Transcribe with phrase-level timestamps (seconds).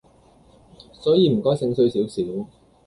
[0.93, 2.23] 所以唔該醒水少少